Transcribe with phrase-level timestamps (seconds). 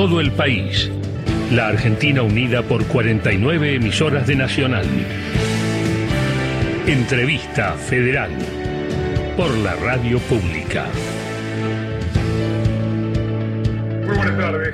[0.00, 0.90] todo el país.
[1.52, 4.86] La Argentina unida por 49 emisoras de Nacional.
[6.86, 8.30] Entrevista Federal
[9.36, 10.86] por la Radio Pública.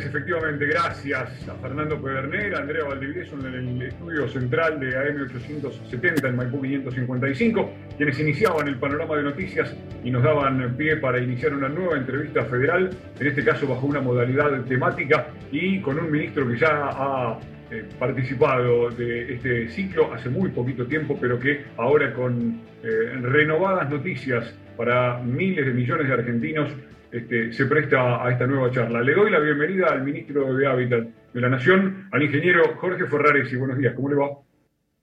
[0.05, 6.37] Efectivamente, gracias a Fernando Pederner, a Andrea Valdivieso en el estudio central de AM870 en
[6.37, 9.75] Maipú 555, quienes iniciaban el panorama de noticias
[10.05, 14.01] y nos daban pie para iniciar una nueva entrevista federal, en este caso bajo una
[14.01, 17.39] modalidad temática y con un ministro que ya ha
[17.71, 23.91] eh, participado de este ciclo hace muy poquito tiempo, pero que ahora con eh, renovadas
[23.91, 26.71] noticias para miles de millones de argentinos
[27.17, 29.01] este, se presta a esta nueva charla.
[29.01, 33.51] Le doy la bienvenida al ministro de Hábitat de la Nación, al ingeniero Jorge Ferrares,
[33.51, 34.31] y buenos días, ¿cómo le va?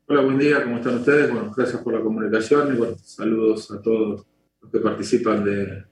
[0.05, 1.31] Hola, buen día, ¿cómo están ustedes?
[1.31, 4.27] Bueno, gracias por la comunicación y bueno, saludos a todos
[4.61, 5.85] los que participan de,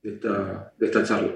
[0.00, 1.32] esta, de esta charla.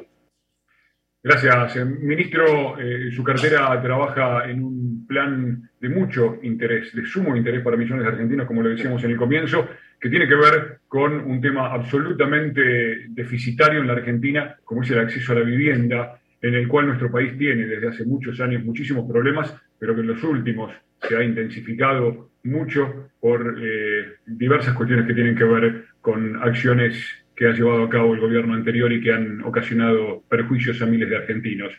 [1.28, 2.80] Gracias, eh, ministro.
[2.80, 8.04] Eh, su cartera trabaja en un plan de mucho interés, de sumo interés para millones
[8.04, 9.68] de argentinos, como lo decíamos en el comienzo,
[10.00, 15.00] que tiene que ver con un tema absolutamente deficitario en la Argentina, como es el
[15.00, 19.06] acceso a la vivienda, en el cual nuestro país tiene desde hace muchos años muchísimos
[19.06, 20.72] problemas, pero que en los últimos
[21.02, 27.04] se ha intensificado mucho por eh, diversas cuestiones que tienen que ver con acciones
[27.38, 31.08] que ha llevado a cabo el gobierno anterior y que han ocasionado perjuicios a miles
[31.08, 31.72] de argentinos.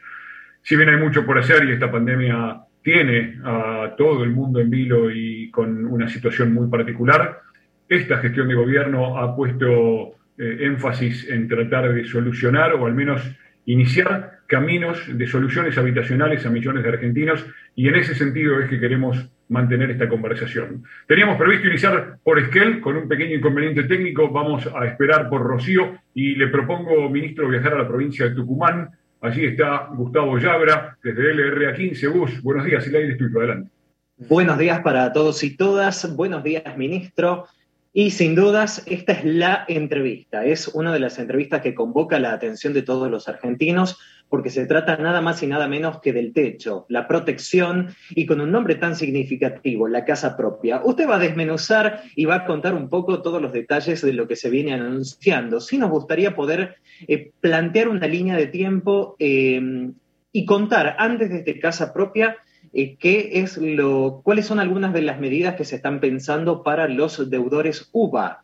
[0.61, 4.69] Si bien hay mucho por hacer y esta pandemia tiene a todo el mundo en
[4.69, 7.41] vilo y con una situación muy particular,
[7.89, 13.21] esta gestión de gobierno ha puesto eh, énfasis en tratar de solucionar o al menos
[13.65, 18.79] iniciar caminos de soluciones habitacionales a millones de argentinos y en ese sentido es que
[18.79, 20.83] queremos mantener esta conversación.
[21.07, 25.97] Teníamos previsto iniciar por Esquel con un pequeño inconveniente técnico, vamos a esperar por Rocío
[26.13, 28.89] y le propongo, ministro, viajar a la provincia de Tucumán.
[29.21, 32.41] Allí está Gustavo Llabra, desde LRA 15 Bus.
[32.41, 33.71] Buenos días, el aire estudio, adelante.
[34.17, 36.15] Buenos días para todos y todas.
[36.15, 37.45] Buenos días, ministro.
[37.91, 40.45] Y sin dudas, esta es la entrevista.
[40.45, 43.97] Es una de las entrevistas que convoca la atención de todos los argentinos
[44.29, 48.41] porque se trata nada más y nada menos que del techo, la protección y con
[48.41, 50.81] un nombre tan significativo, la casa propia.
[50.83, 54.27] Usted va a desmenuzar y va a contar un poco todos los detalles de lo
[54.27, 55.59] que se viene anunciando.
[55.59, 56.75] Sí nos gustaría poder
[57.07, 59.89] eh, plantear una línea de tiempo eh,
[60.31, 62.37] y contar antes de esta casa propia
[62.71, 67.29] ¿qué es lo, ¿cuáles son algunas de las medidas que se están pensando para los
[67.29, 68.43] deudores UBA?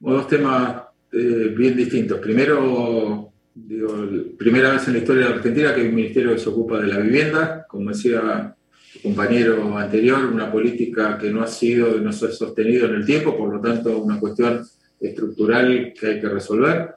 [0.00, 0.82] dos temas
[1.12, 2.18] eh, bien distintos.
[2.20, 4.06] Primero, digo,
[4.38, 7.66] primera vez en la historia de Argentina que un ministerio se ocupa de la vivienda,
[7.68, 8.54] como decía
[8.94, 13.06] el compañero anterior, una política que no ha sido no se ha sostenido en el
[13.06, 14.64] tiempo, por lo tanto, una cuestión
[15.00, 16.94] estructural que hay que resolver.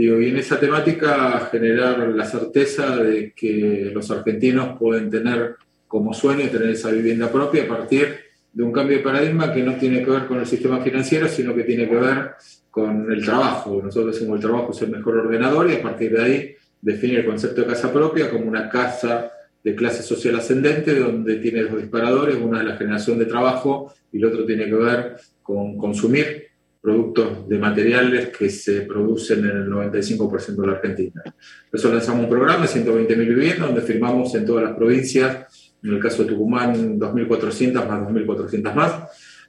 [0.00, 5.56] Digo, y en esa temática generar la certeza de que los argentinos pueden tener
[5.86, 8.16] como sueño tener esa vivienda propia a partir
[8.50, 11.54] de un cambio de paradigma que no tiene que ver con el sistema financiero, sino
[11.54, 12.30] que tiene que ver
[12.70, 13.78] con el trabajo.
[13.84, 17.26] Nosotros decimos el trabajo es el mejor ordenador y a partir de ahí definir el
[17.26, 19.30] concepto de casa propia como una casa
[19.62, 24.16] de clase social ascendente donde tiene dos disparadores, una es la generación de trabajo y
[24.16, 26.49] el otro tiene que ver con consumir
[26.80, 31.22] productos de materiales que se producen en el 95% de la Argentina.
[31.70, 35.90] Por eso lanzamos un programa de 120.000 viviendas donde firmamos en todas las provincias, en
[35.90, 38.94] el caso de Tucumán 2.400 más 2.400 más.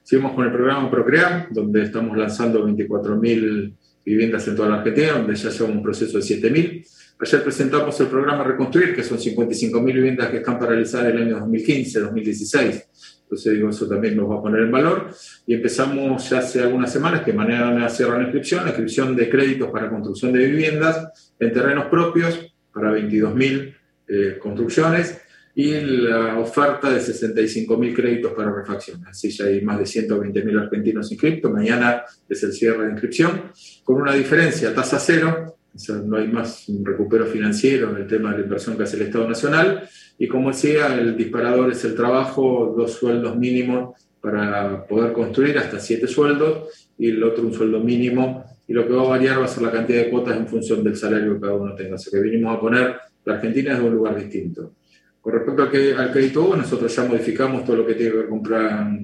[0.02, 3.72] Seguimos con el programa Procrear, donde estamos lanzando 24.000
[4.04, 6.86] viviendas en toda la Argentina, donde ya llevamos un proceso de 7.000.
[7.20, 11.38] Ayer presentamos el programa Reconstruir, que son 55.000 viviendas que están paralizadas en el año
[11.38, 12.88] 2015, 2016
[13.32, 15.08] entonces digo, eso también nos va a poner en valor.
[15.46, 19.70] Y empezamos ya hace algunas semanas que mañana cierra la inscripción, la inscripción de créditos
[19.70, 23.74] para construcción de viviendas en terrenos propios para 22.000
[24.08, 25.18] eh, construcciones
[25.54, 29.02] y la oferta de 65.000 créditos para refacción.
[29.06, 31.50] Así ya hay más de 120.000 argentinos inscritos.
[31.50, 33.44] Mañana es el cierre de inscripción,
[33.82, 35.56] con una diferencia, tasa cero,
[36.04, 39.02] no hay más un recupero financiero en el tema de la inversión que hace el
[39.02, 39.88] Estado Nacional.
[40.22, 45.80] Y como decía, el disparador es el trabajo, dos sueldos mínimos para poder construir hasta
[45.80, 48.44] siete sueldos y el otro un sueldo mínimo.
[48.68, 50.84] Y lo que va a variar va a ser la cantidad de cuotas en función
[50.84, 51.96] del salario que cada uno tenga.
[51.96, 54.70] Así que vinimos a poner la Argentina es de un lugar distinto.
[55.22, 58.28] Con respecto al, que, al crédito nosotros ya modificamos todo lo que tiene que ver
[58.28, 58.42] con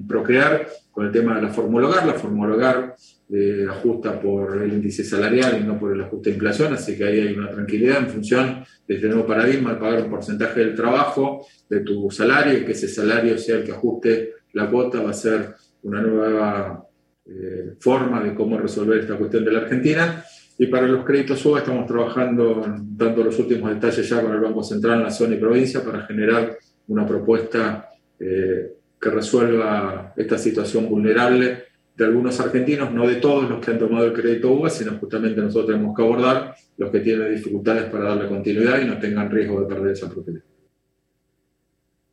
[0.05, 2.05] Procrear, con el tema de la fórmula hogar.
[2.05, 2.95] La fórmula hogar
[3.31, 7.05] eh, ajusta por el índice salarial y no por el ajuste de inflación, así que
[7.05, 10.75] ahí hay una tranquilidad en función de este nuevo paradigma de pagar un porcentaje del
[10.75, 15.11] trabajo, de tu salario, y que ese salario sea el que ajuste la cuota, va
[15.11, 16.85] a ser una nueva
[17.27, 20.25] eh, forma de cómo resolver esta cuestión de la Argentina.
[20.61, 24.61] Y para los créditos UBA estamos trabajando, dando los últimos detalles ya con el Banco
[24.61, 26.57] Central, Nación y Provincia para generar
[26.89, 27.89] una propuesta
[28.19, 31.63] eh, que resuelva esta situación vulnerable
[31.95, 35.39] de algunos argentinos, no de todos los que han tomado el crédito UBA, sino justamente
[35.39, 39.61] nosotros tenemos que abordar los que tienen dificultades para darle continuidad y no tengan riesgo
[39.61, 40.41] de perder esa propiedad.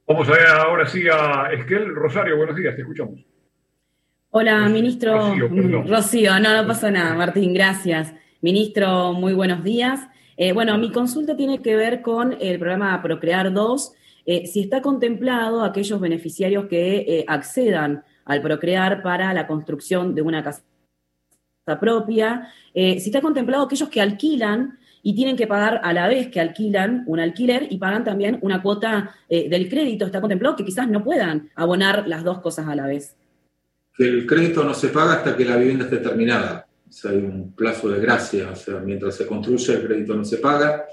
[0.06, 2.36] Vamos a ver ahora sí a Esquel Rosario.
[2.36, 3.26] Buenos días, te escuchamos.
[4.30, 5.34] Hola, ministro.
[5.84, 8.14] Rocío, no, no pasa nada, Martín, gracias.
[8.42, 10.00] Ministro, muy buenos días.
[10.36, 13.92] Eh, bueno, mi consulta tiene que ver con el programa Procrear 2.
[14.26, 20.20] Eh, si está contemplado aquellos beneficiarios que eh, accedan al Procrear para la construcción de
[20.20, 20.62] una casa
[21.80, 26.38] propia, si está contemplado aquellos que alquilan y tienen que pagar a la vez que
[26.38, 31.02] alquilan un alquiler y pagan también una cuota del crédito, está contemplado que quizás no
[31.02, 33.16] puedan abonar las dos cosas a la vez.
[33.96, 36.65] Que el crédito no se paga hasta que la vivienda esté terminada
[37.04, 40.86] hay un plazo de gracia, o sea, mientras se construye el crédito no se paga.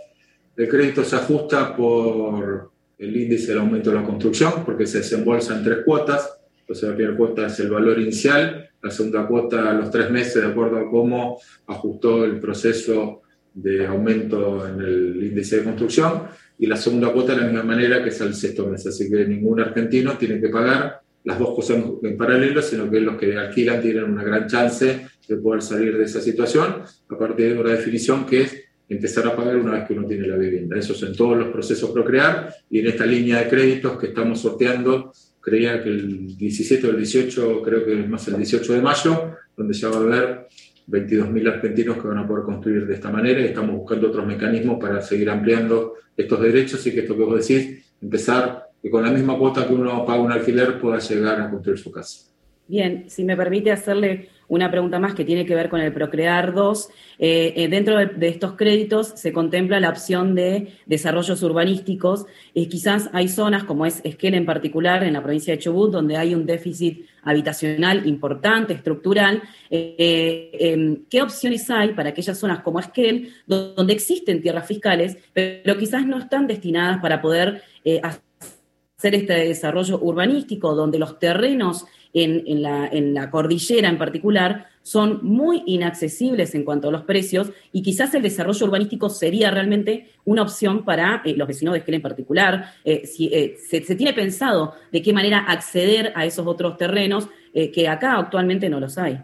[0.55, 5.55] El crédito se ajusta por el índice del aumento de la construcción, porque se desembolsa
[5.57, 6.39] en tres cuotas.
[6.59, 10.35] Entonces, la primera cuota es el valor inicial, la segunda cuota a los tres meses,
[10.35, 13.21] de acuerdo a cómo ajustó el proceso
[13.53, 16.23] de aumento en el índice de construcción,
[16.57, 18.85] y la segunda cuota de la misma manera que es al sexto mes.
[18.85, 23.17] Así que ningún argentino tiene que pagar las dos cosas en paralelo, sino que los
[23.17, 27.59] que alquilan tienen una gran chance de poder salir de esa situación a partir de
[27.59, 30.77] una definición que es empezar a pagar una vez que uno tiene la vivienda.
[30.77, 34.39] Eso es en todos los procesos Procrear y en esta línea de créditos que estamos
[34.41, 38.81] sorteando, creía que el 17 o el 18, creo que es más el 18 de
[38.81, 40.47] mayo, donde ya va a haber
[40.87, 44.79] 22.000 argentinos que van a poder construir de esta manera y estamos buscando otros mecanismos
[44.79, 49.11] para seguir ampliando estos derechos y que esto que vos decís, empezar que con la
[49.11, 52.29] misma cuota que uno paga un alquiler pueda llegar a construir su casa.
[52.67, 56.53] Bien, si me permite hacerle una pregunta más que tiene que ver con el Procrear
[56.53, 56.89] 2.
[57.19, 62.25] Eh, eh, dentro de, estos créditos se contempla la opción de desarrollos urbanísticos.
[62.53, 66.17] y quizás hay zonas, como es Esquel en particular, en la provincia de Chubut, donde
[66.17, 69.41] hay un déficit habitacional importante, estructural.
[69.69, 75.77] Eh, em, ¿Qué opciones hay para aquellas zonas como Esquel, donde existen tierras fiscales, pero
[75.77, 77.63] quizás no están destinadas para poder
[78.03, 86.53] hacer este desarrollo urbanístico, donde los terrenos en, la, cordillera en particular son muy inaccesibles
[86.53, 91.21] en cuanto a los precios y quizás el desarrollo urbanístico sería realmente una opción para
[91.25, 92.65] eh, los vecinos de Esquel en particular.
[92.83, 97.87] Eh, si, eh, se, tiene pensado de qué manera acceder a esos otros terrenos que
[97.87, 99.19] acá actualmente no los hay.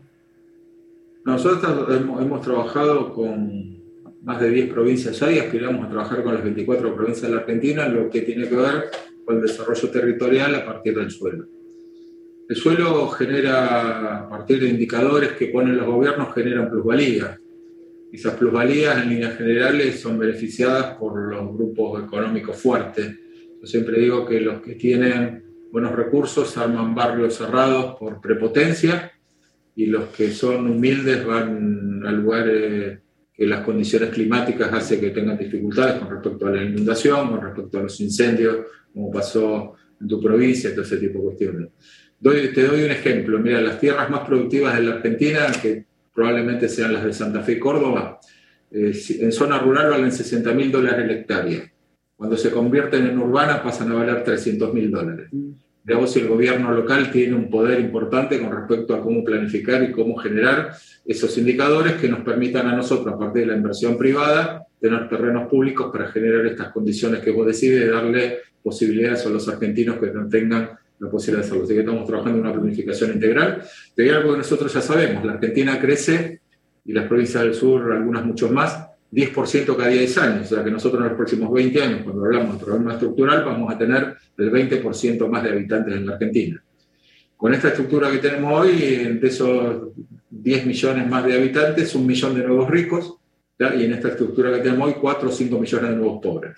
[1.26, 3.80] Nosotros hemos, trabajado con
[4.22, 7.42] más de 10 provincias ya y aspiramos a trabajar con las 24 provincias de la
[7.42, 8.92] Argentina, lo que tiene que ver
[9.26, 11.59] con el desarrollo territorial a partir del suelo.
[12.50, 17.40] El suelo genera, a partir de indicadores que ponen los gobiernos, generan plusvalías.
[18.12, 23.16] Esas plusvalías, en líneas generales, son beneficiadas por los grupos económicos fuertes.
[23.62, 29.12] Yo siempre digo que los que tienen buenos recursos arman barrios cerrados por prepotencia
[29.76, 32.98] y los que son humildes van a lugares
[33.32, 37.78] que las condiciones climáticas hacen que tengan dificultades con respecto a la inundación, con respecto
[37.78, 38.58] a los incendios,
[38.92, 41.70] como pasó en tu provincia, todo ese tipo de cuestiones
[42.22, 43.40] te doy un ejemplo.
[43.40, 47.54] Mira, las tierras más productivas de la Argentina, que probablemente sean las de Santa Fe
[47.54, 48.20] y Córdoba,
[48.72, 51.72] eh, en zona rural valen 60 mil dólares la hectárea.
[52.16, 55.30] Cuando se convierten en urbanas pasan a valer 300 mil dólares.
[55.84, 59.92] Veamos si el gobierno local tiene un poder importante con respecto a cómo planificar y
[59.92, 60.74] cómo generar
[61.06, 65.50] esos indicadores que nos permitan a nosotros, a partir de la inversión privada, tener terrenos
[65.50, 70.12] públicos para generar estas condiciones que vos decís de darle posibilidades a los argentinos que
[70.12, 71.64] no tengan la posibilidad de hacerlo.
[71.64, 73.64] Así que estamos trabajando en una planificación integral.
[73.98, 76.42] Hay algo que nosotros ya sabemos, la Argentina crece
[76.86, 80.52] y las provincias del sur, algunas mucho más, 10% cada 10 años.
[80.52, 83.74] O sea que nosotros en los próximos 20 años, cuando hablamos de problema estructural, vamos
[83.74, 86.64] a tener el 20% más de habitantes en la Argentina.
[87.36, 89.90] Con esta estructura que tenemos hoy, de esos
[90.30, 93.16] 10 millones más de habitantes, un millón de nuevos ricos,
[93.58, 96.58] y en esta estructura que tenemos hoy, 4 o 5 millones de nuevos pobres.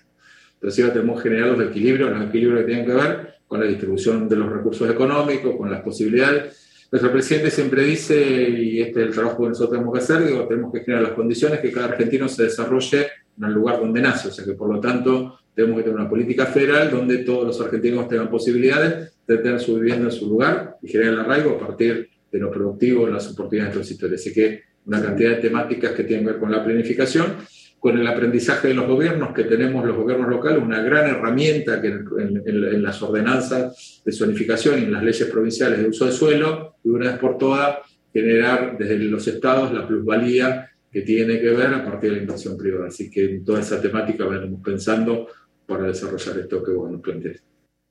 [0.55, 4.29] Entonces ya tenemos generado los equilibrios, los equilibrios que tienen que ver con la distribución
[4.29, 6.87] de los recursos económicos, con las posibilidades.
[6.89, 8.15] Nuestro presidente siempre dice,
[8.49, 11.11] y este es el trabajo que nosotros tenemos que hacer, digo, tenemos que generar las
[11.11, 14.73] condiciones que cada argentino se desarrolle en el lugar donde nace, o sea que por
[14.73, 19.37] lo tanto tenemos que tener una política federal donde todos los argentinos tengan posibilidades de
[19.39, 23.05] tener su vivienda en su lugar y generar el arraigo a partir de lo productivo,
[23.05, 24.21] las oportunidades transitorias.
[24.21, 27.35] Así que una cantidad de temáticas que tienen que ver con la planificación
[27.81, 31.87] con el aprendizaje de los gobiernos, que tenemos los gobiernos locales, una gran herramienta que
[31.87, 36.89] en, las ordenanzas de zonificación y en las leyes provinciales de uso de suelo, y
[36.89, 37.77] una vez por todas
[38.13, 42.55] generar desde los estados la plusvalía que tiene que ver a partir de la inversión
[42.55, 42.89] privada.
[42.89, 45.27] Así que en toda esa temática venimos pensando
[45.65, 47.41] para desarrollar esto que vos nos planteás.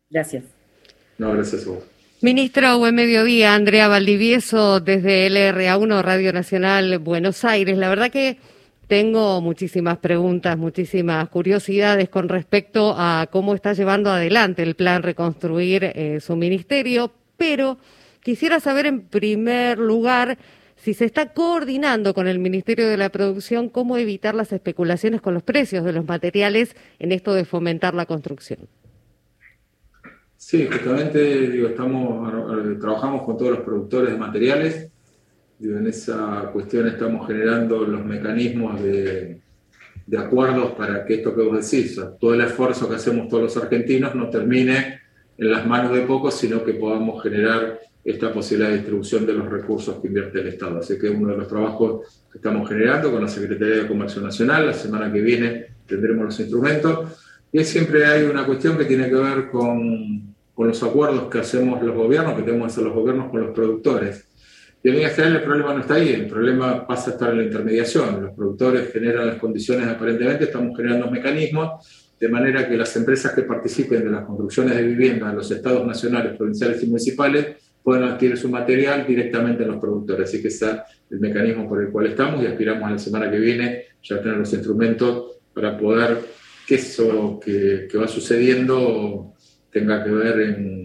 [0.09, 0.45] Gracias.
[1.19, 1.83] No, gracias a vos.
[2.21, 3.57] Ministro, buen mediodía.
[3.57, 7.77] Andrea Valdivieso desde LRA1 Radio Nacional Buenos Aires.
[7.77, 8.39] La verdad que
[8.91, 15.93] tengo muchísimas preguntas, muchísimas curiosidades con respecto a cómo está llevando adelante el plan Reconstruir
[15.95, 17.79] eh, su ministerio, pero
[18.21, 20.39] quisiera saber en primer lugar
[20.75, 25.35] si se está coordinando con el Ministerio de la Producción cómo evitar las especulaciones con
[25.35, 28.59] los precios de los materiales en esto de fomentar la construcción.
[30.37, 32.29] Sí, justamente digo, estamos,
[32.81, 34.91] trabajamos con todos los productores de materiales
[35.63, 39.41] en esa cuestión estamos generando los mecanismos de,
[40.19, 44.15] acuerdos para que esto que vos decís, todo el esfuerzo que hacemos todos los argentinos
[44.15, 45.01] no termine
[45.39, 49.49] en las manos de pocos, sino que podamos generar esta posibilidad de distribución de los
[49.49, 50.81] recursos que invierte el Estado.
[50.81, 54.67] Así que uno de los trabajos que estamos generando con la Secretaría de Comercio Nacional.
[54.67, 57.23] La semana que viene tendremos los instrumentos.
[57.53, 61.83] Y siempre hay una cuestión que tiene que ver con, con los acuerdos que hacemos
[61.83, 64.30] los gobiernos, que tenemos que hacer los gobiernos con los productores.
[64.83, 68.23] Línea general el problema no está ahí, el problema pasa a estar en la intermediación.
[68.23, 73.43] Los productores generan las condiciones aparentemente, estamos generando mecanismos de manera que las empresas que
[73.43, 77.47] participen de las construcciones de vivienda en los estados nacionales, provinciales y municipales
[77.83, 80.29] puedan adquirir su material directamente en los productores.
[80.29, 83.39] Así que está el mecanismo por el cual estamos y aspiramos a la semana que
[83.39, 86.19] viene ya tener los instrumentos para poder
[86.67, 89.35] que eso que, que va sucediendo
[89.71, 90.80] tenga que ver en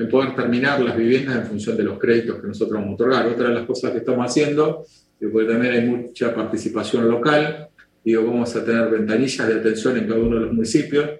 [0.00, 3.26] en poder terminar las viviendas en función de los créditos que nosotros vamos a otorgar.
[3.26, 4.86] Otra de las cosas que estamos haciendo,
[5.20, 7.68] porque también hay mucha participación local,
[8.02, 11.10] digo, vamos a tener ventanillas de atención en cada uno de los municipios,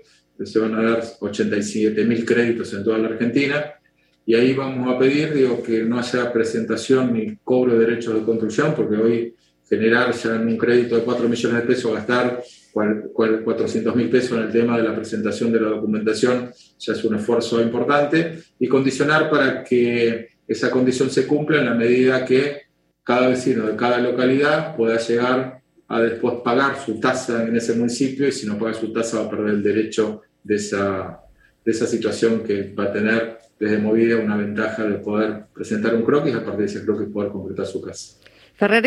[0.42, 3.74] se van a dar 87 mil créditos en toda la Argentina,
[4.24, 8.22] y ahí vamos a pedir, digo, que no haya presentación ni cobro de derechos de
[8.22, 9.34] construcción, porque hoy
[9.68, 14.52] generar ya un crédito de 4 millones de pesos, gastar 400 mil pesos en el
[14.52, 19.64] tema de la presentación de la documentación ya es un esfuerzo importante y condicionar para
[19.64, 22.62] que esa condición se cumpla en la medida que
[23.02, 28.28] cada vecino de cada localidad pueda llegar a después pagar su tasa en ese municipio
[28.28, 31.20] y si no paga su tasa va a perder el derecho de esa,
[31.64, 36.02] de esa situación que va a tener desde Movida una ventaja de poder presentar un
[36.02, 38.16] croquis a partir de ese croquis poder completar su casa.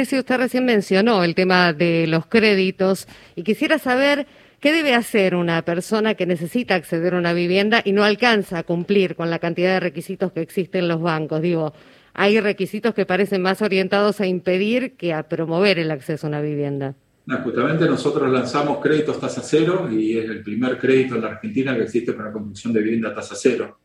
[0.05, 4.27] Si usted recién mencionó el tema de los créditos y quisiera saber
[4.63, 8.63] ¿Qué debe hacer una persona que necesita acceder a una vivienda y no alcanza a
[8.63, 11.41] cumplir con la cantidad de requisitos que existen en los bancos?
[11.41, 11.73] Digo,
[12.13, 16.39] hay requisitos que parecen más orientados a impedir que a promover el acceso a una
[16.39, 16.95] vivienda.
[17.43, 21.83] justamente nosotros lanzamos créditos tasa cero y es el primer crédito en la Argentina que
[21.83, 23.79] existe para la construcción de vivienda tasa cero.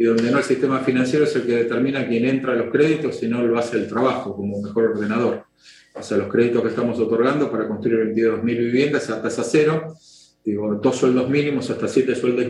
[0.00, 3.22] Y donde no el sistema financiero es el que determina quién entra a los créditos
[3.22, 5.44] y no lo hace el trabajo como mejor ordenador.
[5.92, 9.94] O sea, los créditos que estamos otorgando para construir 22.000 viviendas a tasa cero
[10.42, 12.46] digo, dos sueldos mínimos hasta siete sueldos,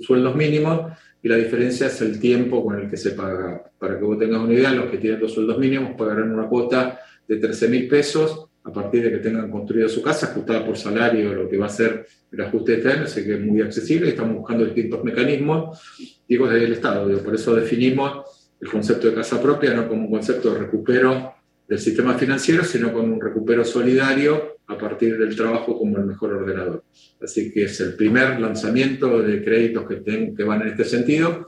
[0.00, 0.92] sueldos mínimos,
[1.22, 3.70] y la diferencia es el tiempo con el que se paga.
[3.78, 7.00] Para que vos tengas una idea, los que tienen dos sueldos mínimos pagarán una cuota
[7.28, 11.34] de 13 mil pesos a partir de que tengan construido su casa, ajustada por salario,
[11.34, 14.38] lo que va a ser el ajuste de este sé que es muy accesible, estamos
[14.38, 15.78] buscando distintos mecanismos,
[16.28, 20.10] digo, desde el Estado, por eso definimos el concepto de casa propia no como un
[20.10, 21.34] concepto de recupero
[21.68, 26.32] del sistema financiero, sino con un recupero solidario a partir del trabajo como el mejor
[26.32, 26.84] ordenador.
[27.22, 31.46] Así que es el primer lanzamiento de créditos que, que van en este sentido,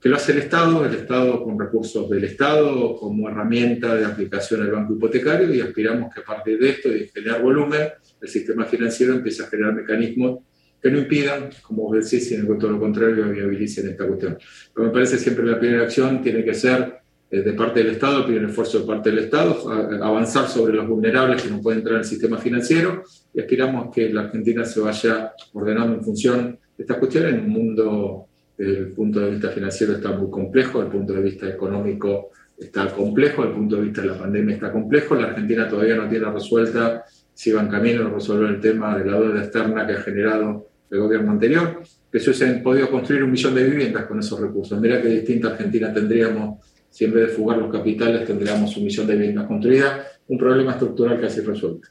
[0.00, 4.62] que lo hace el Estado, el Estado con recursos del Estado como herramienta de aplicación
[4.62, 7.88] al banco hipotecario y aspiramos que a partir de esto y de generar volumen,
[8.20, 10.40] el sistema financiero empiece a generar mecanismos
[10.86, 14.38] que no impidan, como vos decís, sino todo lo contrario, viabilicen esta cuestión.
[14.72, 18.24] Pero me parece siempre la primera acción tiene que ser eh, de parte del Estado,
[18.24, 19.68] pide un esfuerzo de parte del Estado,
[20.00, 23.02] avanzar sobre los vulnerables que no pueden entrar en el sistema financiero
[23.34, 27.48] y aspiramos que la Argentina se vaya ordenando en función de estas cuestiones en un
[27.48, 28.28] mundo
[28.58, 33.42] el punto de vista financiero está muy complejo, el punto de vista económico está complejo,
[33.42, 37.04] el punto de vista de la pandemia está complejo, la Argentina todavía no tiene resuelta
[37.34, 40.65] si va en camino a resolver el tema de la deuda externa que ha generado
[40.90, 44.80] el gobierno anterior, que se hubiesen podido construir un millón de viviendas con esos recursos.
[44.80, 49.06] Mira qué distinta Argentina tendríamos si en vez de fugar los capitales tendríamos su misión
[49.06, 51.88] de viviendas construidas, un problema estructural casi resuelto.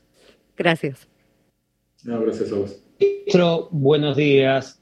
[0.57, 1.07] Gracias.
[2.03, 2.81] No, gracias a vos.
[2.99, 4.81] Ministro, buenos días.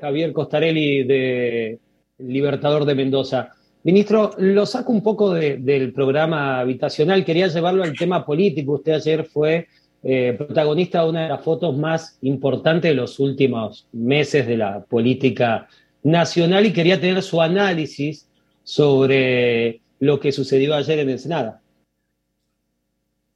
[0.00, 1.78] Javier Costarelli de
[2.18, 3.52] Libertador de Mendoza.
[3.82, 8.72] Ministro, lo saco un poco del programa habitacional, quería llevarlo al tema político.
[8.72, 9.68] Usted ayer fue
[10.02, 14.80] eh, protagonista de una de las fotos más importantes de los últimos meses de la
[14.80, 15.68] política
[16.02, 18.26] nacional y quería tener su análisis
[18.62, 21.60] sobre lo que sucedió ayer en Ensenada.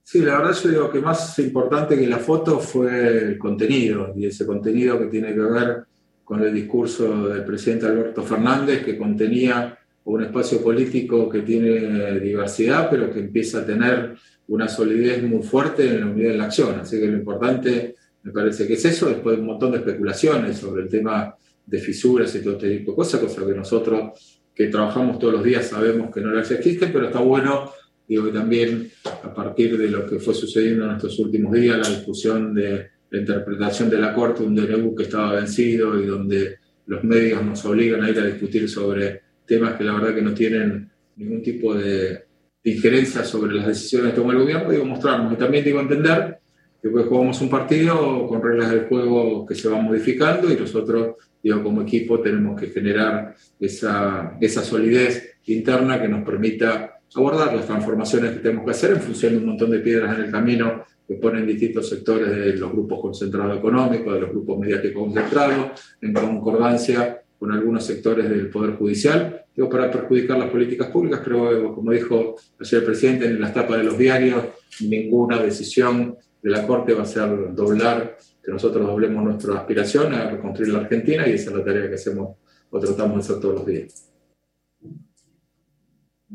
[0.02, 4.26] Sí, la verdad yo digo que más importante que la foto fue el contenido, y
[4.26, 5.84] ese contenido que tiene que ver
[6.24, 12.88] con el discurso del presidente Alberto Fernández, que contenía un espacio político que tiene diversidad,
[12.90, 14.16] pero que empieza a tener
[14.48, 16.78] una solidez muy fuerte en la unidad de la acción.
[16.78, 20.82] Así que lo importante me parece que es eso, después un montón de especulaciones sobre
[20.82, 21.34] el tema
[21.66, 25.44] de fisuras y todo este tipo de cosas, cosas que nosotros que trabajamos todos los
[25.44, 27.72] días sabemos que no las existen, pero está bueno,
[28.06, 28.90] digo que también
[29.22, 33.18] a partir de lo que fue sucediendo en estos últimos días, la discusión de la
[33.18, 38.02] interpretación de la Corte, un DNU que estaba vencido y donde los medios nos obligan
[38.02, 42.24] a ir a discutir sobre temas que la verdad que no tienen ningún tipo de,
[42.64, 45.32] injerencia sobre las decisiones que toma el gobierno, digo, mostrarnos.
[45.32, 46.38] Y también digo entender
[46.82, 51.16] que pues jugamos un partido con reglas del juego que se van modificando y nosotros,
[51.42, 57.66] digo, como equipo tenemos que generar esa, esa solidez interna que nos permita abordar las
[57.66, 60.84] transformaciones que tenemos que hacer en función de un montón de piedras en el camino
[61.06, 66.12] que ponen distintos sectores de los grupos concentrados económicos, de los grupos mediáticos concentrados, en
[66.12, 71.92] concordancia con algunos sectores del Poder Judicial, digo, para perjudicar las políticas públicas, pero como
[71.92, 74.44] dijo ayer el presidente en las tapas de los diarios,
[74.80, 80.30] ninguna decisión de la Corte va a ser doblar, que nosotros doblemos nuestra aspiración a
[80.30, 82.36] reconstruir la Argentina y esa es la tarea que hacemos
[82.68, 84.13] o tratamos de hacer todos los días.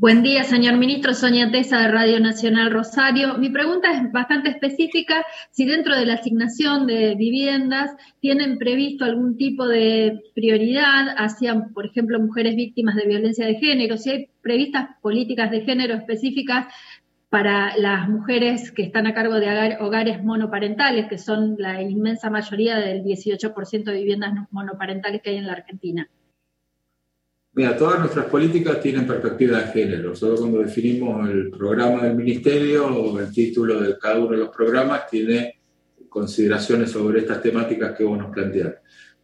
[0.02, 1.14] Buen día, señor ministro.
[1.14, 3.38] Sonia Tesa de Radio Nacional Rosario.
[3.38, 5.26] Mi pregunta es bastante específica.
[5.52, 7.92] Si dentro de la asignación de viviendas
[8.22, 13.98] tienen previsto algún tipo de prioridad hacia, por ejemplo, mujeres víctimas de violencia de género,
[13.98, 16.74] si hay previstas políticas de género específicas
[17.28, 22.78] para las mujeres que están a cargo de hogares monoparentales, que son la inmensa mayoría
[22.78, 26.10] del 18% de viviendas monoparentales que hay en la Argentina.
[27.54, 30.16] Mira, todas nuestras políticas tienen perspectiva de género.
[30.16, 34.50] Solo cuando definimos el programa del ministerio o el título de cada uno de los
[34.50, 35.60] programas tiene
[36.08, 38.76] consideraciones sobre estas temáticas que vos nos planteás.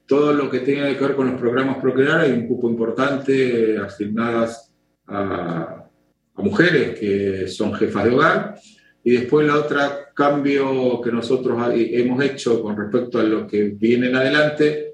[0.08, 4.74] Todo lo que tiene que ver con los programas Procrear hay un cupo importante asignadas
[5.08, 5.88] a,
[6.36, 8.56] a mujeres que son jefas de hogar.
[9.04, 14.10] Y después la otra cambio que nosotros hemos hecho con respecto a lo que viene
[14.10, 14.85] en adelante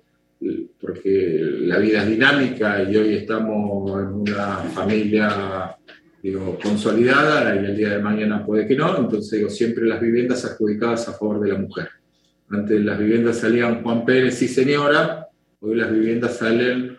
[0.92, 5.78] porque la vida es dinámica y hoy estamos en una familia
[6.22, 10.44] digo, consolidada y el día de mañana puede que no, entonces digo, siempre las viviendas
[10.44, 11.88] adjudicadas a favor de la mujer.
[12.50, 15.30] Antes las viviendas salían Juan Pérez y señora,
[15.62, 16.98] hoy las viviendas salen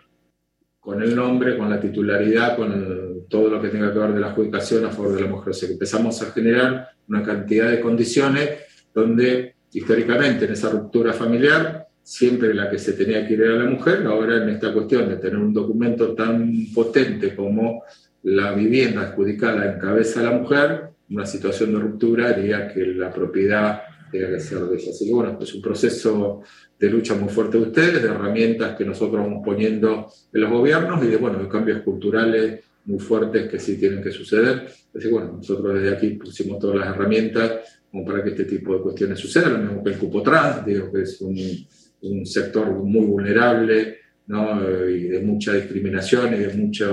[0.79, 4.31] con el nombre, con la titularidad, con todo lo que tenga que ver de la
[4.31, 5.51] adjudicación a favor de la mujer.
[5.51, 8.49] O sea que empezamos a generar una cantidad de condiciones
[8.91, 13.69] donde históricamente en esa ruptura familiar siempre la que se tenía que ir a la
[13.69, 17.83] mujer, ahora en esta cuestión de tener un documento tan potente como
[18.23, 23.11] la vivienda adjudicada en cabeza a la mujer, una situación de ruptura haría que la
[23.11, 24.91] propiedad tenga que ser de ella.
[24.91, 26.41] Así que bueno, es un proceso
[26.79, 31.03] de lucha muy fuerte de ustedes, de herramientas que nosotros vamos poniendo en los gobiernos
[31.03, 34.65] y de, bueno, de cambios culturales muy fuertes que sí tienen que suceder.
[34.65, 38.75] Así que bueno, nosotros desde aquí pusimos todas las herramientas como para que este tipo
[38.75, 41.35] de cuestiones sucedan, lo mismo que el cupo trans, digo que es un
[42.03, 44.59] un sector muy vulnerable ¿no?
[44.89, 46.87] y de mucha discriminación y de mucha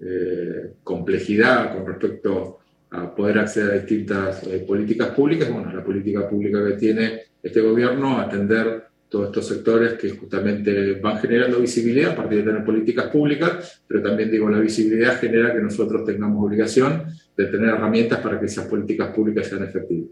[0.00, 2.58] eh, complejidad con respecto
[2.90, 5.52] a poder acceder a distintas eh, políticas públicas.
[5.52, 11.18] Bueno, la política pública que tiene este gobierno, atender todos estos sectores que justamente van
[11.18, 15.60] generando visibilidad a partir de tener políticas públicas, pero también digo, la visibilidad genera que
[15.60, 17.04] nosotros tengamos obligación
[17.36, 20.10] de tener herramientas para que esas políticas públicas sean efectivas.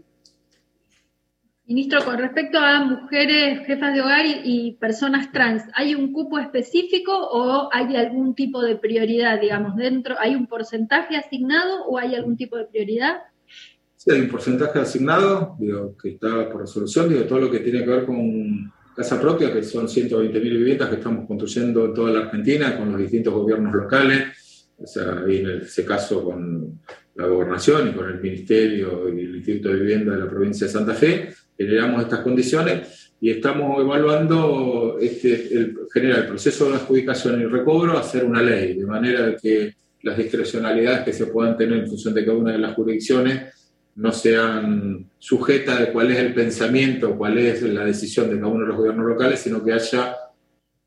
[1.67, 7.11] Ministro, con respecto a mujeres jefas de hogar y, personas trans, ¿hay un cupo específico
[7.11, 10.15] o hay algún tipo de prioridad, digamos, dentro?
[10.17, 13.17] ¿Hay un porcentaje asignado o hay algún tipo de prioridad?
[13.97, 17.83] Sí, hay un porcentaje asignado, digo, que está por resolución, digo, todo lo que tiene
[17.83, 22.19] que ver con casa propia, que son 120.000 viviendas que estamos construyendo en toda la
[22.19, 26.79] Argentina con los distintos gobiernos locales, o sea, ahí en ese caso con
[27.15, 30.71] la gobernación y con el Ministerio y el Instituto de Vivienda de la provincia de
[30.71, 37.41] Santa Fe, generamos estas condiciones y estamos evaluando este, el, generar el proceso de adjudicación
[37.41, 41.87] y recobro, hacer una ley, de manera que las discrecionalidades que se puedan tener en
[41.87, 43.53] función de cada una de las jurisdicciones
[43.95, 48.61] no sean sujetas de cuál es el pensamiento, cuál es la decisión de cada uno
[48.61, 50.15] de los gobiernos locales, sino que haya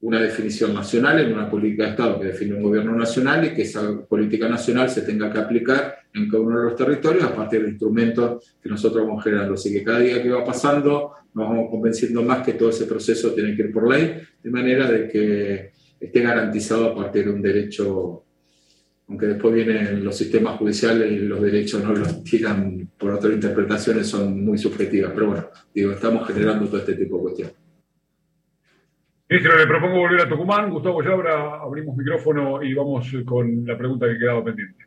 [0.03, 3.63] una definición nacional en una política de Estado que define un gobierno nacional y que
[3.63, 7.63] esa política nacional se tenga que aplicar en cada uno de los territorios a partir
[7.63, 9.55] de instrumentos que nosotros vamos generando.
[9.55, 13.33] Así que cada día que va pasando nos vamos convenciendo más que todo ese proceso
[13.33, 17.43] tiene que ir por ley, de manera de que esté garantizado a partir de un
[17.43, 18.25] derecho
[19.11, 24.07] aunque después vienen los sistemas judiciales y los derechos no los tiran por otras interpretaciones,
[24.07, 25.11] son muy subjetivas.
[25.13, 27.55] Pero bueno, digo, estamos generando todo este tipo de cuestiones.
[29.31, 30.71] Ministro, le propongo volver a Tucumán.
[30.71, 34.87] Gustavo Yabra, abrimos micrófono y vamos con la pregunta que quedaba pendiente.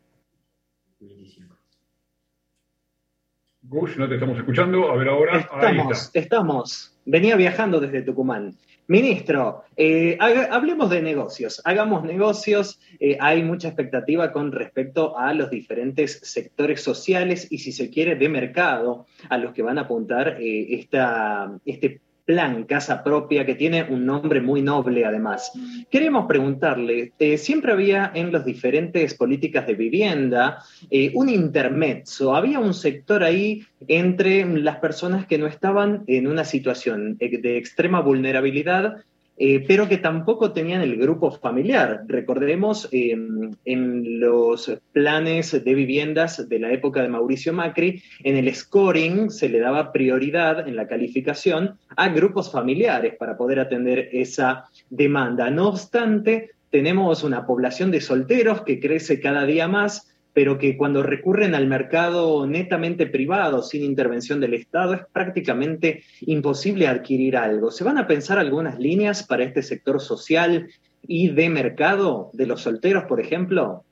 [3.61, 4.91] Gus, no te estamos escuchando.
[4.91, 5.39] A ver ahora.
[5.39, 6.97] Estamos, estamos.
[7.05, 8.57] Venía viajando desde Tucumán.
[8.87, 12.81] Ministro, eh, hablemos de negocios, hagamos negocios.
[12.99, 18.17] Eh, hay mucha expectativa con respecto a los diferentes sectores sociales y, si se quiere,
[18.17, 23.55] de mercado a los que van a apuntar eh, esta, este plan Casa Propia, que
[23.55, 25.51] tiene un nombre muy noble además.
[25.89, 32.59] Queremos preguntarle, eh, siempre había en las diferentes políticas de vivienda eh, un intermezzo, había
[32.59, 39.03] un sector ahí entre las personas que no estaban en una situación de extrema vulnerabilidad
[39.37, 42.03] eh, pero que tampoco tenían el grupo familiar.
[42.07, 48.53] Recordemos em, en los planes de viviendas de la época de Mauricio Macri, en el
[48.53, 54.65] scoring se le daba prioridad en la calificación a grupos familiares para poder atender esa
[54.89, 55.49] demanda.
[55.49, 61.03] No obstante, tenemos una población de solteros que crece cada día más pero que cuando
[61.03, 67.71] recurren al mercado netamente privado, sin intervención del Estado, es prácticamente imposible adquirir algo.
[67.71, 70.67] ¿Se van a pensar algunas líneas para este sector social
[71.07, 73.85] y de mercado de los solteros, por ejemplo?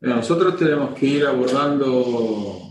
[0.00, 2.68] nosotros tenemos que ir abordando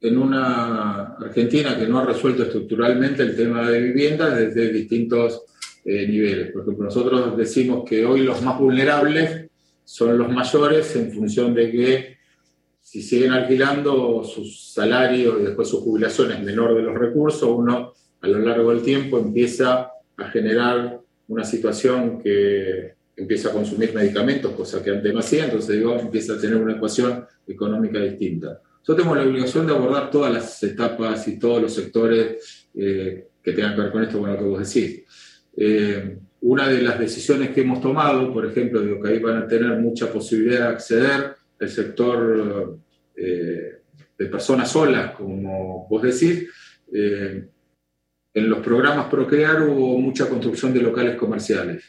[0.00, 5.42] en una Argentina que no ha resuelto estructuralmente el tema de vivienda desde distintos
[5.84, 6.52] eh, niveles.
[6.52, 9.49] Por ejemplo, nosotros decimos que hoy los más vulnerables
[9.90, 12.16] son los mayores en función de que
[12.80, 17.92] si siguen alquilando sus salarios y después su jubilación es menor de los recursos, uno
[18.20, 24.52] a lo largo del tiempo empieza a generar una situación que empieza a consumir medicamentos,
[24.52, 28.60] cosa que antes no hacía, entonces digo, empieza a tener una ecuación económica distinta.
[28.78, 33.52] Nosotros tenemos la obligación de abordar todas las etapas y todos los sectores eh, que
[33.52, 35.02] tengan que ver con esto, con lo que vos decís.
[35.56, 39.46] Eh, una de las decisiones que hemos tomado, por ejemplo, digo que ahí van a
[39.46, 42.78] tener mucha posibilidad de acceder el sector
[43.14, 43.80] eh,
[44.18, 46.48] de personas solas, como vos decís.
[46.92, 47.44] Eh,
[48.32, 51.84] en los programas Procrear hubo mucha construcción de locales comerciales.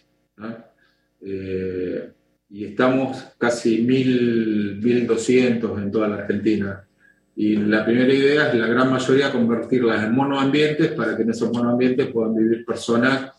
[1.21, 2.11] Eh,
[2.49, 6.85] y estamos casi 1.200 en toda la Argentina.
[7.35, 11.51] Y la primera idea es la gran mayoría convertirlas en monoambientes para que en esos
[11.53, 13.31] monoambientes puedan vivir personas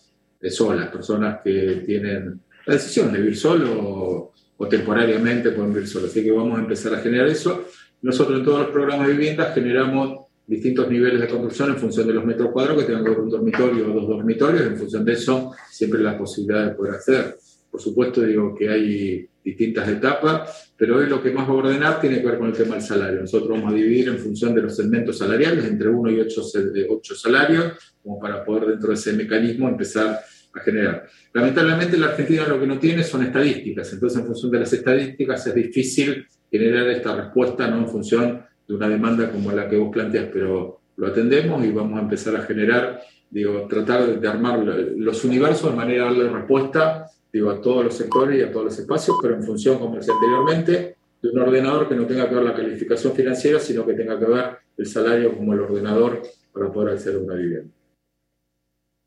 [0.50, 6.06] solas, personas que tienen la decisión de vivir solo o, temporariamente pueden vivir solo.
[6.06, 7.64] Así que vamos a empezar a generar eso.
[8.02, 12.12] Nosotros en todos los programas de vivienda generamos distintos niveles de construcción en función de
[12.14, 16.00] los metros cuadrados, que tengan un dormitorio o dos dormitorios, en función de eso siempre
[16.00, 17.36] la posibilidad de poder hacer.
[17.70, 22.00] Por supuesto digo que hay distintas etapas, pero hoy lo que más va a ordenar
[22.00, 23.20] tiene que ver con el tema del salario.
[23.20, 26.42] Nosotros vamos a dividir en función de los segmentos salariales entre uno y ocho,
[26.88, 30.20] ocho salarios, como para poder dentro de ese mecanismo empezar
[30.54, 31.06] a generar.
[31.32, 35.46] Lamentablemente la Argentina lo que no tiene son estadísticas, entonces en función de las estadísticas
[35.46, 39.90] es difícil generar esta respuesta no en función de una demanda como la que vos
[39.92, 43.00] planteas, pero lo atendemos y vamos a empezar a generar,
[43.30, 47.96] digo, tratar de armar los universos de manera de darle respuesta, digo, a todos los
[47.96, 51.88] sectores y a todos los espacios, pero en función, como decía anteriormente, de un ordenador
[51.88, 55.34] que no tenga que ver la calificación financiera, sino que tenga que ver el salario
[55.36, 57.72] como el ordenador para poder acceder a una vivienda.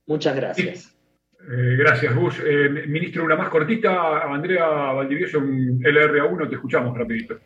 [0.07, 0.95] Muchas gracias.
[1.41, 2.39] Eh, gracias, Gus.
[2.43, 4.21] Eh, ministro, una más cortita.
[4.23, 7.39] Andrea Valdivieso, LRA1, te escuchamos rapidito.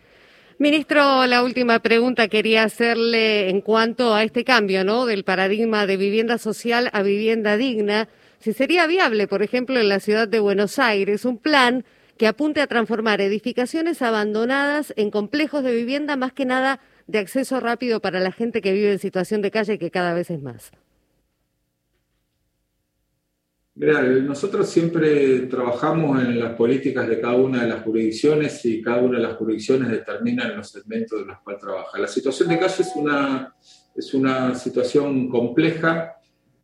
[0.58, 5.06] Ministro, la última pregunta quería hacerle en cuanto a este cambio, ¿no?
[5.06, 8.10] Del paradigma de vivienda social a vivienda digna.
[8.40, 11.84] Si sería viable, por ejemplo, en la ciudad de Buenos Aires, un plan
[12.18, 17.60] que apunte a transformar edificaciones abandonadas en complejos de vivienda, más que nada de acceso
[17.60, 20.72] rápido para la gente que vive en situación de calle, que cada vez es más.
[23.76, 29.18] nosotros siempre trabajamos en las políticas de cada una de las jurisdicciones y cada una
[29.18, 32.00] de las jurisdicciones determinan los segmentos de los cuales trabaja.
[32.00, 33.54] La situación de calle es una,
[33.96, 36.19] es una situación compleja,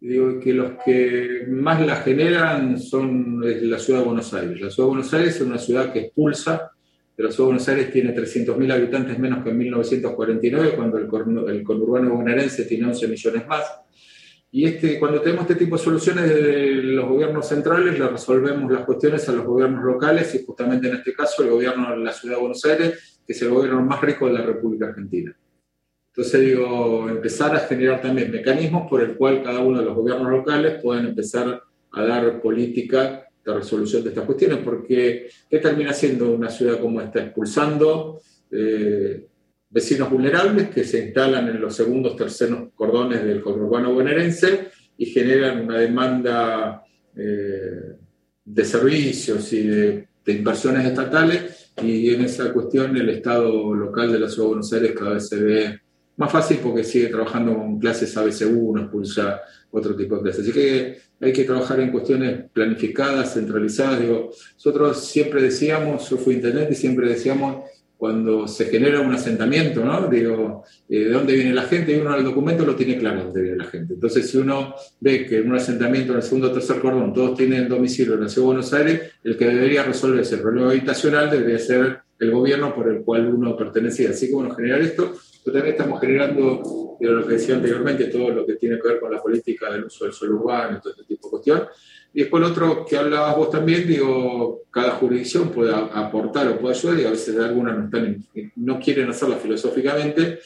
[0.08, 4.62] digo que los que más la generan son la ciudad de Buenos Aires.
[4.62, 6.72] La ciudad de Buenos Aires es una ciudad que expulsa,
[7.18, 10.98] la ciudad de Buenos Aires tiene 300.000 habitantes menos que en 1949, cuando
[11.48, 13.64] el, conurbano bonaerense tiene 11 millones más
[14.52, 18.86] y este, cuando tenemos este tipo de soluciones de los gobiernos centrales, le resolvemos las
[18.86, 22.36] cuestiones a los gobiernos locales y justamente en este caso el gobierno de la Ciudad
[22.36, 25.36] de Buenos Aires, que es el gobierno más rico de la República Argentina.
[26.16, 30.30] Entonces digo, empezar a generar también mecanismos por el cual cada uno de los gobiernos
[30.30, 36.50] locales puedan empezar a dar política resolución de estas cuestiones, porque ¿qué termina siendo una
[36.50, 37.22] ciudad como esta?
[37.22, 38.20] Expulsando
[38.52, 39.28] eh,
[39.70, 45.62] vecinos vulnerables que se instalan en los segundos, terceros cordones del conurbano bonaerense y generan
[45.66, 46.84] una demanda
[47.16, 47.96] eh,
[48.44, 54.28] de servicios y de, inversiones estatales y en esa cuestión el Estado local de la
[54.28, 55.80] Ciudad de Buenos Aires cada vez se ve
[56.18, 60.44] más fácil porque sigue trabajando con clases ABC1, expulsa otro tipo de clases.
[60.44, 64.00] Así que hay que trabajar en cuestiones planificadas, centralizadas.
[64.00, 67.66] Digo, nosotros siempre decíamos, yo fui intendente y siempre decíamos
[67.98, 70.08] cuando se genera un asentamiento, ¿no?
[70.08, 71.96] Digo, eh, ¿de dónde viene la gente?
[71.96, 73.94] Y uno en el documento lo tiene claro dónde viene la gente.
[73.94, 77.38] Entonces, si uno ve que en un asentamiento en el segundo o tercer cordón todos
[77.38, 81.30] tienen domicilio en la Ciudad de Buenos Aires, el que debería resolver ese problema habitacional
[81.30, 84.10] debería ser el gobierno por el cual uno pertenecía.
[84.10, 85.14] Así que, bueno, generar esto,
[85.52, 89.22] también estamos generando, lo que decía anteriormente, todo lo que tiene que ver con la
[89.22, 91.64] política del uso del suelo urbano todo este tipo de cuestiones.
[92.14, 96.76] Y después el otro que hablabas vos también, digo, cada jurisdicción puede aportar o puede
[96.76, 100.40] ayudar y a veces algunas no, están no quieren hacerla filosóficamente,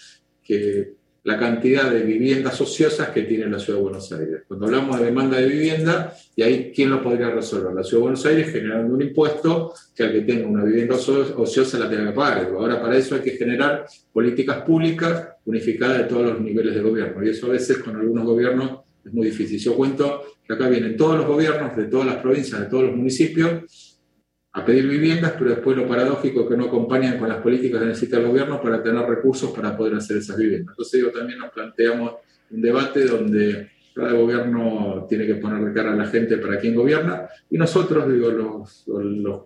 [0.44, 0.94] que
[1.30, 4.42] la cantidad de viviendas ociosas que tiene la Ciudad de Buenos Aires.
[4.48, 8.02] Cuando hablamos de demanda de vivienda, y ahí quién lo podría resolver, la Ciudad de
[8.02, 12.16] Buenos Aires generando un impuesto que al que tenga una vivienda ociosa la tenga que
[12.16, 12.46] pagar.
[12.48, 17.24] Ahora para eso hay que generar políticas públicas unificadas de todos los niveles de gobierno,
[17.24, 19.60] y eso a veces con algunos gobiernos es muy difícil.
[19.60, 22.96] Yo cuento que acá vienen todos los gobiernos de todas las provincias, de todos los
[22.96, 23.89] municipios,
[24.60, 27.88] a pedir viviendas, pero después lo paradójico es que no acompañan con las políticas que
[27.88, 30.74] necesita el gobierno para tener recursos para poder hacer esas viviendas.
[30.74, 32.16] Entonces, digo, también nos planteamos
[32.52, 36.76] un debate donde cada gobierno tiene que poner de cara a la gente para quien
[36.76, 39.42] gobierna, y nosotros, digo, los, los,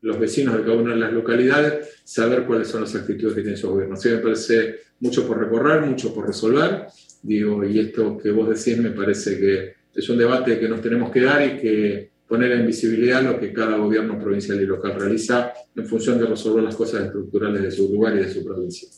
[0.00, 3.56] los vecinos de cada una de las localidades, saber cuáles son las actitudes que tiene
[3.56, 3.94] su gobierno.
[3.94, 6.86] Así me parece mucho por recorrer, mucho por resolver,
[7.22, 11.10] digo, y esto que vos decís me parece que es un debate que nos tenemos
[11.10, 15.52] que dar y que poner en visibilidad lo que cada gobierno provincial y local realiza
[15.74, 18.88] en función de resolver las cosas estructurales de su lugar y de su provincia.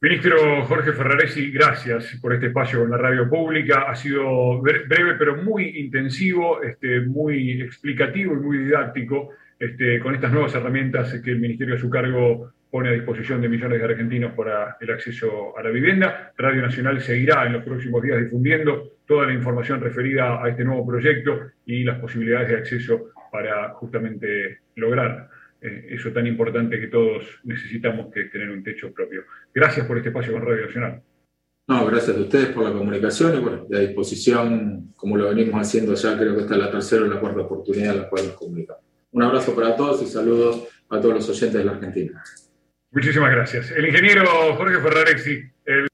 [0.00, 3.84] Ministro Jorge Ferraresi, gracias por este espacio con la radio pública.
[3.88, 10.32] Ha sido breve pero muy intensivo, este, muy explicativo y muy didáctico este, con estas
[10.32, 14.32] nuevas herramientas que el Ministerio a su cargo pone a disposición de millones de argentinos
[14.32, 16.32] para el acceso a la vivienda.
[16.38, 20.86] Radio Nacional seguirá en los próximos días difundiendo toda la información referida a este nuevo
[20.86, 25.28] proyecto y las posibilidades de acceso para justamente lograr
[25.60, 29.24] eh, eso tan importante que todos necesitamos, que tener un techo propio.
[29.54, 31.02] Gracias por este espacio con Radio Nacional.
[31.68, 35.92] No, gracias a ustedes por la comunicación y bueno, de disposición, como lo venimos haciendo
[35.92, 38.34] ya, creo que esta es la tercera o la cuarta oportunidad en la cual nos
[38.34, 38.82] comunicamos.
[39.10, 42.22] Un abrazo para todos y saludos a todos los oyentes de la Argentina.
[42.92, 43.70] Muchísimas gracias.
[43.70, 44.24] El ingeniero
[44.56, 45.88] Jorge Ferrarexi, el